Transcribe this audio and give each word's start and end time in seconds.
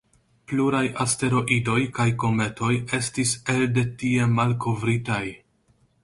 Pluraj 0.51 0.85
asteroidoj 1.03 1.75
kaj 1.97 2.07
kometoj 2.23 2.69
estis 2.99 3.33
elde 3.55 3.83
tie 4.05 4.25
malkovritaj. 4.39 5.21